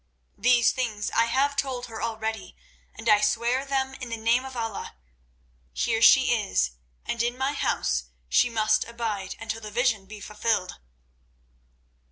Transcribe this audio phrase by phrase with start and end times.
[0.39, 2.57] These things I have told her already,
[2.95, 4.95] and I swear them in the name of Allah.
[5.73, 6.71] Here she is,
[7.05, 10.79] and in my house she must abide until the vision be fulfilled."